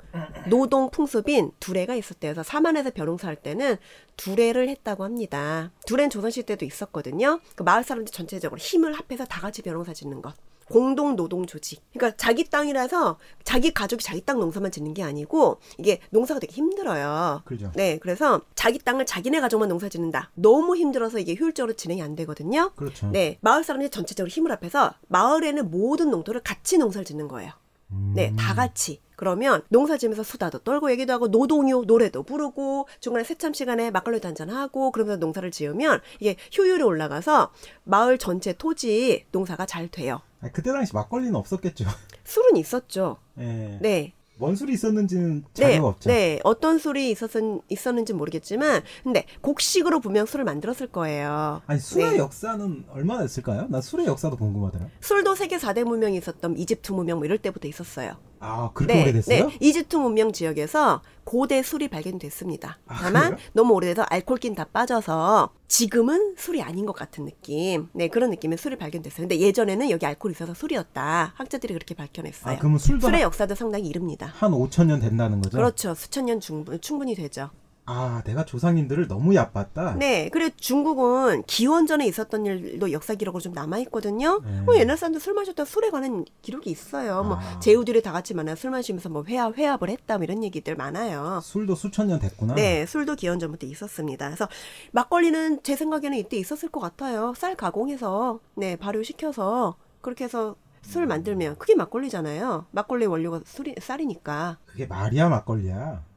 노동 0.50 0.90
풍습인 0.90 1.52
두레가 1.60 1.94
있었대요. 1.94 2.34
그래서 2.34 2.42
사만에서 2.42 2.90
벼농사 2.90 3.28
할 3.28 3.36
때는 3.36 3.78
두레를 4.18 4.68
했다고 4.70 5.04
합니다. 5.04 5.72
두레는 5.86 6.10
조선시대 6.10 6.56
때도 6.56 6.66
있었거든요. 6.66 7.42
그 7.56 7.62
마을 7.62 7.84
사람들 7.84 8.12
전체적으로 8.12 8.58
힘을 8.58 8.94
합해서 8.94 9.26
다 9.26 9.40
같이 9.40 9.62
벼농사 9.62 9.94
짓는 9.94 10.24
것. 10.24 10.34
공동 10.70 11.16
노동 11.16 11.46
조직. 11.46 11.82
그러니까 11.94 12.16
자기 12.18 12.44
땅이라서 12.44 13.18
자기 13.44 13.72
가족이 13.74 14.04
자기 14.04 14.22
땅 14.22 14.40
농사만 14.40 14.72
짓는 14.72 14.94
게 14.94 15.04
아니고 15.04 15.60
이게 15.78 16.00
농사가 16.12 16.40
되게 16.40 16.54
힘들어요. 16.54 17.42
그죠. 17.46 17.72
네, 17.76 17.98
그래서 18.00 18.42
자기 18.56 18.80
땅을 18.80 19.06
자기네 19.06 19.42
가족만 19.42 19.68
농사 19.70 19.90
짓는다. 19.90 20.32
너무 20.36 20.76
힘들어서 20.76 21.20
이게 21.20 21.36
효율적으로 21.36 21.74
진행이 21.74 22.02
안 22.02 22.16
되거든요. 22.16 22.72
그렇죠. 22.76 23.10
네, 23.10 23.38
마을 23.42 23.64
사람들이 23.64 23.90
전체적으로 23.90 24.30
힘을 24.30 24.52
합해서 24.52 24.94
마을에는 25.08 25.72
모든 25.72 26.12
농토를 26.12 26.42
같이 26.42 26.78
농사를 26.78 27.06
짓는 27.06 27.28
거예요. 27.28 27.52
음. 27.92 28.14
네, 28.16 28.34
다 28.38 28.54
같이. 28.54 29.02
그러면 29.16 29.64
농사 29.68 29.98
지면서 29.98 30.24
수다도 30.24 30.60
떨고 30.60 30.92
얘기도 30.92 31.12
하고 31.12 31.28
노동요 31.28 31.84
노래도 31.84 32.24
부르고 32.24 32.88
중간에 33.02 33.26
새참 33.26 33.54
시간에 33.54 33.92
막걸리도 33.92 34.26
한잔 34.26 34.50
하고 34.50 34.92
그러면서 34.92 35.20
농사를 35.20 35.52
지으면 35.52 36.00
이게 36.22 36.38
효율이 36.58 36.82
올라가서 36.84 37.52
마을 37.84 38.18
전체 38.18 38.54
토지 38.54 39.26
농사가 39.34 39.66
잘 39.66 39.90
돼요. 39.90 40.22
아니, 40.40 40.54
그때 40.54 40.72
당시 40.72 40.96
막걸리는 40.96 41.36
없었겠죠. 41.36 41.84
술은 42.24 42.56
있었죠. 42.56 43.18
예. 43.40 43.78
네. 43.82 44.14
뭔 44.40 44.56
술이 44.56 44.72
있었는지는 44.74 45.44
네, 45.54 45.64
자료가 45.64 45.88
없죠. 45.90 46.10
네, 46.10 46.40
어떤 46.46 46.80
술이 46.80 47.12
있었, 47.12 47.30
있었는지 47.68 48.14
모르겠지만, 48.14 48.82
근데 49.04 49.26
곡식으로 49.42 50.00
분명 50.00 50.26
술을 50.26 50.46
만들었을 50.46 50.88
거예요. 50.88 51.62
아니 51.68 51.80
술의 51.80 52.12
네. 52.12 52.18
역사는 52.18 52.86
얼마나 52.90 53.22
됐을까요? 53.22 53.68
난 53.70 53.82
술의 53.82 54.08
역사도 54.08 54.38
궁금하더라. 54.38 54.88
술도 55.02 55.36
세계 55.36 55.58
4대 55.58 55.84
문명이 55.84 56.18
있었던 56.18 56.58
이집트 56.58 56.94
문명 56.94 57.18
뭐 57.18 57.26
이럴 57.26 57.38
때부터 57.38 57.68
있었어요. 57.68 58.14
아 58.40 58.72
그렇게 58.74 59.02
오래됐어요? 59.02 59.48
네, 59.48 59.58
이집트 59.60 59.98
문명 59.98 60.32
지역에서 60.32 61.02
고대 61.24 61.62
술이 61.62 61.90
발견됐습니다. 61.90 62.80
아, 62.88 62.96
다만 62.96 63.36
그래요? 63.36 63.50
너무 63.54 63.74
오래돼서 63.74 64.04
알코올긴 64.10 64.56
다 64.56 64.66
빠져서 64.66 65.50
지금은 65.68 66.36
술이 66.38 66.62
아닌 66.62 66.86
것 66.86 66.94
같은 66.94 67.26
느낌. 67.26 67.88
네, 67.94 68.08
그런 68.08 68.30
느낌의 68.32 68.58
술이 68.58 68.78
발견됐어요. 68.78 69.28
근데 69.28 69.40
예전에는 69.40 69.90
여기 69.90 70.06
알코올이 70.06 70.34
있어서 70.34 70.54
술이었다. 70.54 71.34
학자들이 71.36 71.74
그렇게 71.74 71.94
밝혀냈어요. 71.96 72.56
아 72.56 72.58
그러면 72.58 72.80
술도 72.80 73.02
술의 73.02 73.22
한, 73.22 73.22
역사도 73.22 73.56
상당히 73.56 73.88
이릅니다. 73.88 74.34
한 74.38 74.52
5천 74.52 74.86
년 74.88 75.00
된다는 75.00 75.42
거죠? 75.42 75.58
그렇죠. 75.58 75.94
수천 75.94 76.26
년 76.26 76.40
충분, 76.40 76.80
충분히 76.82 77.16
되죠. 77.16 77.50
아 77.90 78.22
내가 78.24 78.46
조상님들을 78.46 79.08
너무 79.08 79.34
얕봤다. 79.34 79.96
네, 79.96 80.30
그리고 80.30 80.56
중국은 80.58 81.44
기원전에 81.48 82.06
있었던 82.06 82.46
일도 82.46 82.92
역사 82.92 83.16
기록으로 83.16 83.42
좀 83.42 83.54
남아 83.54 83.80
있거든요. 83.80 84.42
네. 84.46 84.62
뭐 84.62 84.78
옛날 84.78 84.96
사람들 84.96 85.20
술 85.20 85.34
마셨다 85.34 85.66
술에 85.66 85.90
관한 85.90 86.24
기록이 86.44 86.70
있어요. 86.70 87.24
뭐 87.24 87.38
아. 87.38 87.60
제후들이 87.60 88.04
다 88.04 88.12
같이 88.12 88.36
만나 88.36 88.54
술 88.54 88.70
마시면서 88.70 89.10
뭐 89.10 89.24
회합 89.28 89.58
회합을 89.58 89.90
했다 89.90 90.18
뭐 90.18 90.24
이런 90.24 90.44
얘기들 90.44 90.76
많아요. 90.76 91.40
술도 91.42 91.74
수천 91.74 92.08
년 92.08 92.20
됐구나. 92.20 92.54
네, 92.54 92.86
술도 92.86 93.16
기원전부터 93.16 93.66
있었습니다. 93.66 94.28
그래서 94.28 94.48
막걸리는 94.92 95.64
제 95.64 95.76
생각에는 95.76 96.16
이때 96.18 96.38
있었을 96.38 96.70
것 96.70 96.80
같아요. 96.80 97.34
쌀 97.36 97.56
가공해서 97.56 98.40
네 98.56 98.76
발효시켜서 98.76 99.78
그렇게 100.02 100.26
해서 100.26 100.56
술 100.82 101.08
만들면 101.08 101.58
그게 101.58 101.76
막걸리잖아요. 101.76 102.68
막걸리 102.72 103.06
원료가 103.06 103.42
술이 103.46 103.76
쌀이니까. 103.80 104.58
그게 104.66 104.86
말이야 104.86 105.30
막걸리야. 105.30 106.09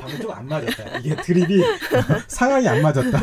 방금 0.00 0.20
좀안 0.20 0.46
맞았다. 0.46 0.98
이게 0.98 1.16
드립이 1.16 1.62
상황이 2.28 2.68
안 2.68 2.82
맞았다. 2.82 3.18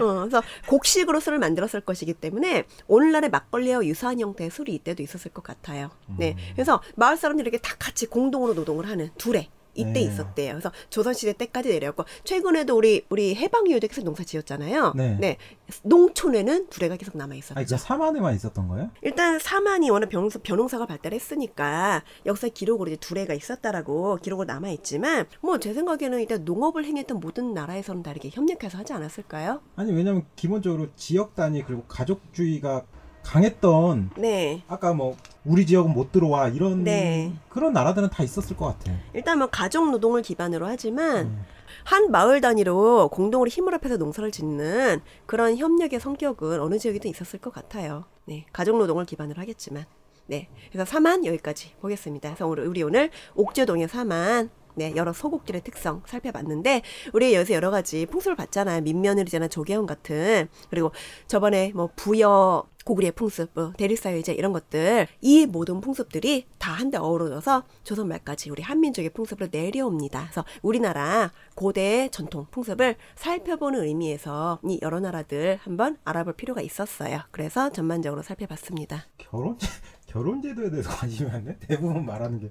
어, 0.00 0.20
그래서 0.20 0.42
곡식으로 0.68 1.20
술을 1.20 1.38
만들었을 1.38 1.80
것이기 1.82 2.14
때문에 2.14 2.64
오늘날의 2.86 3.30
막걸리와 3.30 3.84
유사한 3.84 4.20
형태의 4.20 4.50
술이 4.50 4.74
이때도 4.74 5.02
있었을 5.02 5.32
것 5.32 5.42
같아요. 5.42 5.90
네, 6.18 6.36
그래서 6.54 6.80
마을 6.96 7.16
사람들이 7.16 7.48
이렇게 7.48 7.60
다 7.60 7.74
같이 7.78 8.06
공동으로 8.06 8.54
노동을 8.54 8.88
하는 8.88 9.10
둘에 9.18 9.48
이때 9.74 9.92
네. 9.92 10.00
있었대요. 10.02 10.52
그래서 10.52 10.70
조선시대 10.90 11.34
때까지 11.34 11.68
내려왔고 11.70 12.04
최근에도 12.24 12.76
우리 12.76 13.04
우리 13.10 13.34
해방 13.34 13.66
이후에 13.66 13.80
계속 13.80 14.04
농사 14.04 14.24
지었잖아요. 14.24 14.92
네. 14.96 15.36
농촌에는 15.82 16.68
두레가 16.68 16.96
계속 16.96 17.16
남아 17.16 17.34
있었죠. 17.34 17.58
진짜 17.60 17.76
사만에만 17.76 18.34
있었던 18.36 18.68
거예요? 18.68 18.90
일단 19.02 19.38
사만이 19.38 19.90
워낙 19.90 20.08
변호사, 20.08 20.38
변호사가 20.42 20.86
발달했으니까 20.86 22.02
역사 22.26 22.48
기록으로 22.48 22.90
이제 22.90 22.96
두레가 23.00 23.34
있었다라고 23.34 24.18
기록으로 24.22 24.46
남아 24.46 24.70
있지만 24.70 25.26
뭐 25.40 25.58
제 25.58 25.72
생각에는 25.72 26.20
일단 26.20 26.44
농업을 26.44 26.84
행했던 26.84 27.20
모든 27.20 27.54
나라에서는 27.54 28.02
다 28.02 28.10
이렇게 28.10 28.28
협력해서 28.30 28.76
하지 28.76 28.92
않았을까요? 28.92 29.60
아니 29.76 29.92
왜냐면 29.92 30.26
기본적으로 30.36 30.88
지역 30.96 31.34
단위 31.34 31.62
그리고 31.62 31.84
가족주의가 31.88 32.84
강했던 33.24 34.10
네. 34.16 34.62
아까 34.68 34.92
뭐 34.92 35.16
우리 35.44 35.66
지역은 35.66 35.92
못 35.92 36.12
들어와 36.12 36.48
이런 36.48 36.84
네. 36.84 37.32
그런 37.48 37.72
나라들은 37.72 38.10
다 38.10 38.22
있었을 38.22 38.56
것 38.56 38.66
같아. 38.66 38.92
일단 39.12 39.38
뭐 39.38 39.48
가족 39.48 39.90
노동을 39.90 40.22
기반으로 40.22 40.66
하지만 40.66 41.26
음. 41.26 41.44
한 41.84 42.10
마을 42.10 42.40
단위로 42.40 43.08
공동으로 43.08 43.48
힘을 43.48 43.74
합해서 43.74 43.96
농사를 43.96 44.30
짓는 44.30 45.00
그런 45.26 45.56
협력의 45.56 46.00
성격은 46.00 46.60
어느 46.60 46.78
지역에도 46.78 47.08
있었을 47.08 47.40
것 47.40 47.52
같아요. 47.52 48.04
네, 48.26 48.46
가족 48.52 48.78
노동을 48.78 49.04
기반으로 49.04 49.40
하겠지만, 49.40 49.84
네, 50.26 50.48
그래서 50.72 50.90
사만 50.90 51.26
여기까지 51.26 51.72
보겠습니다. 51.80 52.30
그래서 52.30 52.46
우리, 52.46 52.82
오늘 52.82 53.10
옥죄동의 53.34 53.88
사만. 53.88 54.50
네, 54.76 54.92
여러 54.96 55.12
소곡들의 55.12 55.60
특성 55.62 56.02
살펴봤는데, 56.04 56.82
우리 57.12 57.32
여기서 57.32 57.54
여러 57.54 57.70
가지 57.70 58.06
풍습을 58.06 58.34
봤잖아요. 58.34 58.80
민며느리잖아, 58.80 59.46
조개원 59.46 59.86
같은. 59.86 60.48
그리고 60.68 60.90
저번에 61.28 61.70
뭐 61.76 61.90
부여 61.94 62.64
고구려의 62.84 63.12
풍습, 63.12 63.50
뭐 63.54 63.72
대리사회제 63.76 64.32
이런 64.34 64.52
것들, 64.52 65.06
이 65.20 65.46
모든 65.46 65.80
풍습들이 65.80 66.46
다 66.58 66.72
한데 66.72 66.98
어우러져서 66.98 67.64
조선 67.82 68.08
말까지 68.08 68.50
우리 68.50 68.62
한민족의 68.62 69.10
풍습으로 69.10 69.48
내려옵니다. 69.50 70.22
그래서 70.24 70.44
우리나라 70.62 71.32
고대 71.54 72.08
전통 72.10 72.46
풍습을 72.50 72.96
살펴보는 73.16 73.84
의미에서 73.84 74.60
이 74.64 74.78
여러 74.82 75.00
나라들 75.00 75.58
한번 75.62 75.96
알아볼 76.04 76.34
필요가 76.34 76.60
있었어요. 76.60 77.20
그래서 77.30 77.70
전반적으로 77.70 78.22
살펴봤습니다. 78.22 79.06
결혼 79.18 79.58
결혼 80.06 80.42
제도에 80.42 80.70
대해서 80.70 80.90
관심이 80.90 81.30
많네. 81.30 81.58
대부분 81.60 82.04
말하는 82.04 82.38
게 82.38 82.50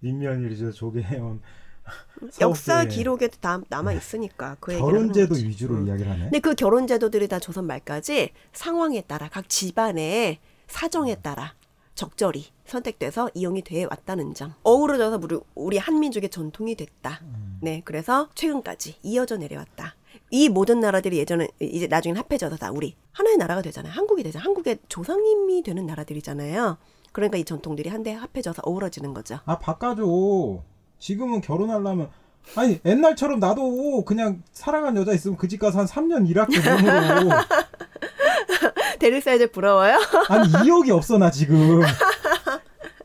민면일이죠, 0.00 0.72
조계원, 0.72 1.40
역사. 2.40 2.84
기록에 2.84 3.28
다 3.28 3.60
남아 3.68 3.92
있으니까 3.94 4.56
그 4.60 4.76
결혼제도. 4.78 5.34
위주로 5.34 5.74
음. 5.74 5.86
이야기를 5.86 6.10
하네. 6.10 6.22
근데 6.24 6.38
그 6.38 6.54
결혼 6.54 6.86
제도들이 6.86 7.28
다 7.28 7.38
조선 7.38 7.66
말까지 7.66 8.30
상황에 8.52 9.02
따라 9.02 9.28
각 9.28 9.48
집안의 9.48 10.38
사정에 10.68 11.16
따라 11.16 11.54
적절히 11.94 12.46
선택돼서 12.64 13.28
이용이 13.34 13.62
돼 13.62 13.84
왔다는 13.84 14.34
점. 14.34 14.54
어우러져서 14.62 15.20
우리, 15.22 15.38
우리 15.54 15.78
한민족의 15.78 16.30
전통이 16.30 16.74
됐다. 16.76 17.20
네, 17.60 17.82
그래서 17.84 18.28
최근까지 18.34 18.96
이어져 19.02 19.36
내려왔다. 19.36 19.94
이 20.30 20.48
모든 20.48 20.80
나라들이 20.80 21.18
예전에 21.18 21.48
이제 21.60 21.86
나중에 21.86 22.14
합해져서 22.14 22.56
다 22.56 22.70
우리 22.72 22.96
하나의 23.12 23.36
나라가 23.36 23.60
되잖아요. 23.60 23.92
한국이 23.92 24.22
되잖아요. 24.22 24.46
한국의 24.46 24.78
조상님이 24.88 25.62
되는 25.62 25.84
나라들이잖아요. 25.84 26.78
그러니까 27.12 27.36
이 27.36 27.44
전통들이 27.44 27.90
한데 27.90 28.12
합해져서 28.14 28.62
어우러지는 28.64 29.12
거죠. 29.12 29.40
아 29.44 29.58
바꿔줘. 29.58 30.02
지금은 31.06 31.40
결혼하려면 31.40 32.08
아니 32.54 32.78
옛날처럼 32.84 33.40
나도 33.40 34.04
그냥 34.04 34.42
사랑한 34.52 34.96
여자 34.96 35.12
있으면 35.12 35.36
그 35.36 35.48
집 35.48 35.58
가서 35.60 35.80
한 35.80 35.86
3년 35.86 36.28
일할게 36.28 36.58
몸으로. 36.60 37.30
데릴사위제 39.00 39.50
부러워요? 39.50 39.98
아니 40.30 40.48
2억이 40.52 40.90
없어 40.90 41.18
나 41.18 41.30
지금. 41.30 41.82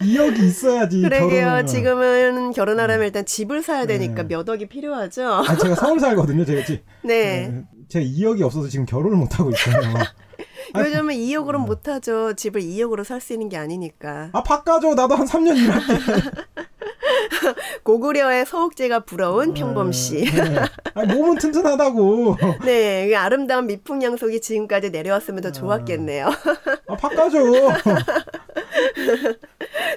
2억이 0.01 0.44
있어야지 0.44 1.01
그러게요. 1.01 1.46
결혼을. 1.46 1.66
지금은 1.66 2.51
결혼하려면 2.51 3.08
일단 3.08 3.25
집을 3.25 3.63
사야 3.63 3.88
되니까 3.88 4.22
네. 4.24 4.27
몇 4.27 4.48
억이 4.48 4.68
필요하죠. 4.68 5.27
아 5.48 5.58
제가 5.58 5.74
서울 5.74 6.00
살거든요. 6.00 6.46
제가 6.46 6.63
지 6.66 6.84
네. 7.01 7.48
네, 7.48 7.63
제가 7.89 8.06
2억이 8.06 8.42
없어서 8.44 8.68
지금 8.70 8.86
결혼을 8.86 9.18
못 9.18 9.39
하고 9.39 9.50
있어요. 9.50 9.82
아, 10.74 10.82
요즘은 10.82 11.16
2억으로는 11.16 11.66
못하죠. 11.66 12.34
집을 12.36 12.62
2억으로 12.62 13.04
살 13.04 13.20
수 13.22 13.34
있는 13.34 13.50
게 13.50 13.58
아니니까. 13.58 14.30
아 14.34 14.44
바꿔줘. 14.44 14.94
나도 14.94 15.16
한 15.16 15.25
3년 15.25 15.58
일할게. 15.58 15.94
고구려의 17.83 18.45
서옥제가 18.45 19.01
부러운 19.01 19.53
평범 19.53 19.91
씨. 19.91 20.25
네. 20.25 20.59
아니, 20.93 21.13
몸은 21.13 21.38
튼튼하다고. 21.38 22.38
네, 22.65 23.07
그 23.09 23.17
아름다운 23.17 23.67
미풍양속이 23.67 24.41
지금까지 24.41 24.89
내려왔으면 24.91 25.41
더 25.41 25.51
좋았겠네요. 25.51 26.29
아 26.88 26.95
바꿔줘. 26.95 27.38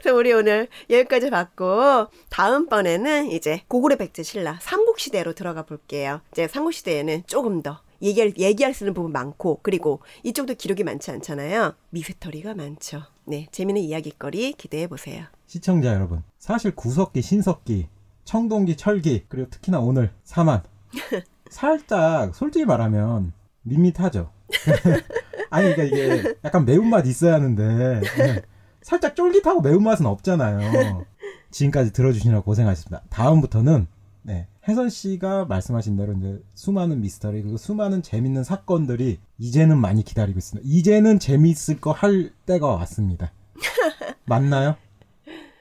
그래서 0.01 0.17
우리 0.17 0.33
오늘 0.33 0.69
여기까지 0.89 1.31
봤고 1.31 2.07
다음번에는 2.31 3.31
이제 3.31 3.63
고구려 3.69 3.97
백제 3.97 4.23
신라 4.23 4.59
삼국시대로 4.61 5.33
들어가 5.33 5.63
볼게요. 5.63 6.21
이제 6.33 6.49
삼국시대에는 6.49 7.25
조금 7.27 7.63
더 7.63 7.81
얘기할, 8.03 8.33
얘기할 8.39 8.73
수 8.75 8.85
있는 8.85 8.95
부분 8.95 9.13
많고 9.13 9.61
그리고 9.63 10.01
이쪽도 10.23 10.55
기록이 10.55 10.85
많지 10.85 11.11
않잖아요. 11.11 11.75
미스터리가 11.91 12.55
많죠. 12.55 13.03
네, 13.25 13.47
재미있는 13.53 13.83
이야기거리 13.83 14.55
기대해 14.55 14.87
보세요. 14.87 15.25
시청자 15.55 15.93
여러분, 15.93 16.23
사실 16.39 16.77
구석기, 16.77 17.23
신석기, 17.23 17.89
청동기, 18.23 18.77
철기, 18.77 19.25
그리고 19.27 19.51
특히나 19.51 19.81
오늘 19.81 20.13
사만 20.23 20.63
살짝 21.51 22.37
솔직히 22.37 22.65
말하면 22.65 23.33
밋밋하죠. 23.63 24.31
아니 25.51 25.75
그러니까 25.75 25.83
이게 25.83 26.35
약간 26.45 26.65
매운맛 26.65 27.05
있어야 27.09 27.35
하는데 27.35 28.01
네, 28.01 28.43
살짝 28.81 29.17
쫄깃하고 29.17 29.61
매운맛은 29.61 30.07
없잖아요. 30.07 31.05
지금까지 31.51 31.93
들어주시느라 31.95 32.43
고생하셨습니다. 32.43 33.03
다음부터는 33.11 33.89
네, 34.23 34.47
혜선 34.69 34.89
씨가 34.89 35.47
말씀하신 35.47 35.97
대로 35.97 36.13
이제 36.13 36.41
수많은 36.55 37.01
미스터리 37.01 37.43
그리고 37.43 37.57
수많은 37.57 38.03
재밌는 38.03 38.45
사건들이 38.45 39.19
이제는 39.39 39.79
많이 39.79 40.05
기다리고 40.05 40.39
있습니다. 40.39 40.69
이제는 40.71 41.19
재미있을 41.19 41.81
거 41.81 41.91
할 41.91 42.31
때가 42.47 42.69
왔습니다. 42.69 43.33
맞나요? 44.27 44.77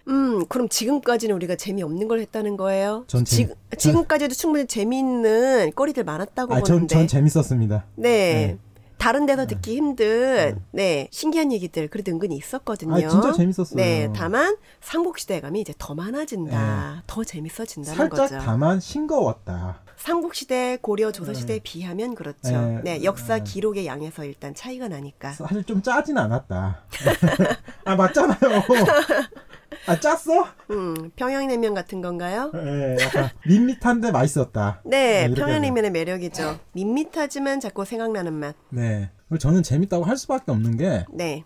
음, 0.10 0.46
그럼 0.48 0.68
지금까지는 0.70 1.36
우리가 1.36 1.56
재미없는 1.56 2.08
걸 2.08 2.20
했다는 2.20 2.58
거예요? 2.58 3.04
전 3.08 3.24
지, 3.26 3.38
재미- 3.38 3.54
지금까지도 3.78 4.34
충분히 4.34 4.66
재미있는 4.66 5.72
거리들 5.76 6.04
많았다고 6.04 6.54
아, 6.54 6.62
전, 6.64 6.76
보는데. 6.78 6.96
전 6.96 7.08
재밌었습니다. 7.08 7.86
네. 7.96 8.10
네. 8.10 8.58
다른 8.98 9.26
데서 9.26 9.48
듣기 9.48 9.78
힘든 9.78 10.62
네 10.72 11.08
신기한 11.10 11.54
얘기들 11.54 11.88
그래도 11.88 12.12
은근히 12.12 12.36
있었거든요. 12.36 12.96
아, 12.96 13.00
진짜 13.10 13.32
재밌었어요. 13.32 13.78
네, 13.78 14.10
다만 14.14 14.58
삼국시대 14.82 15.40
감이 15.40 15.62
이제 15.62 15.74
더 15.78 15.96
많아진다, 15.96 17.04
더 17.08 17.24
재밌어진다는 17.24 17.96
살짝 17.98 18.20
거죠. 18.30 18.40
다만 18.44 18.82
싱거웠다. 18.82 19.84
삼국시대, 19.96 20.80
고려, 20.82 21.14
조선시대에 21.14 21.60
비하면 21.64 22.14
그렇죠. 22.16 22.52
네. 22.52 22.82
네, 22.84 23.04
역사 23.06 23.38
네. 23.38 23.44
기록의 23.46 23.86
양에서 23.86 24.26
일단 24.26 24.54
차이가 24.54 24.90
나니까. 24.90 25.32
사실 25.32 25.64
좀 25.64 25.82
짜진 25.82 26.18
않았다. 26.18 26.80
아 27.86 27.96
맞잖아요. 27.96 28.38
아 29.88 30.00
짰어? 30.00 30.48
음, 30.72 31.12
평양냉면 31.16 31.74
같은 31.74 32.02
건가요? 32.02 32.52
예, 32.56 32.98
약간 33.02 33.30
밋밋한데 33.46 34.12
맛있었다. 34.12 34.82
네, 34.86 35.26
이렇게 35.26 35.42
평양냉면의 35.42 35.92
매력이죠. 35.92 36.60
밋밋하지만 36.74 37.60
자꾸 37.60 37.86
생각나는 37.86 38.34
맛. 38.34 38.56
네. 38.70 39.10
저는 39.40 39.64
재밌다고 39.64 40.04
할 40.06 40.18
수밖에 40.18 40.52
없는 40.52 40.78
게 40.78 41.06
네, 41.12 41.44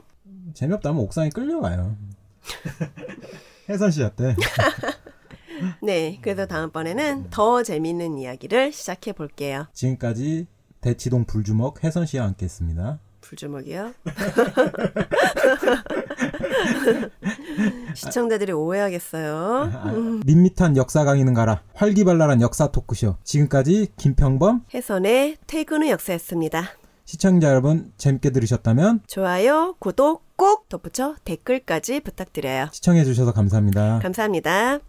재미없다면 0.53 1.01
옥상에 1.01 1.29
끌려가요. 1.29 1.95
혜선 3.69 3.91
씨한테. 3.91 4.35
네. 5.81 6.19
그래서 6.21 6.45
다음번에는 6.45 7.29
더 7.29 7.63
재미있는 7.63 8.17
이야기를 8.17 8.71
시작해 8.73 9.13
볼게요. 9.13 9.67
지금까지 9.73 10.47
대치동 10.81 11.25
불주먹 11.25 11.83
혜선 11.83 12.05
씨와 12.05 12.25
함께했습니다. 12.25 12.99
불주먹이요? 13.21 13.93
시청자들이 17.95 18.51
오해하겠어요. 18.51 19.71
아, 19.73 19.93
밋밋한 20.25 20.77
역사 20.77 21.03
강의는 21.03 21.33
가라. 21.33 21.61
활기발랄한 21.75 22.41
역사 22.41 22.67
토크쇼. 22.67 23.15
지금까지 23.23 23.87
김평범 23.97 24.65
해선의 24.73 25.37
퇴근 25.47 25.83
후 25.83 25.89
역사였습니다. 25.89 26.63
시청자 27.05 27.49
여러분 27.49 27.91
재밌게 27.97 28.29
들으셨다면 28.29 29.01
좋아요, 29.07 29.75
구독 29.79 30.23
꼭 30.37 30.69
덧붙여 30.69 31.15
댓글까지 31.25 31.99
부탁드려요. 31.99 32.67
시청해 32.71 33.03
주셔서 33.03 33.33
감사합니다. 33.33 33.99
감사합니다. 34.01 34.79